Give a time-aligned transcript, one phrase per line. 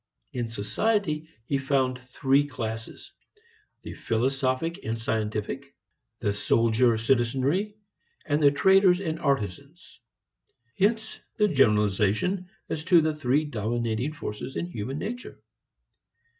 [0.33, 3.13] In society he found three classes:
[3.83, 5.75] the philosophic and scientific,
[6.21, 7.75] the soldier citizenry,
[8.25, 9.99] and the traders and artisans.
[10.75, 15.39] Hence the generalization as to the three dominating forces in human nature.